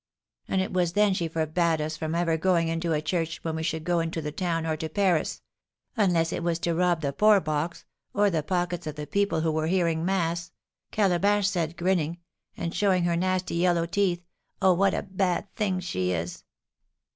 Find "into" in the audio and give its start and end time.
2.69-2.91, 3.99-4.19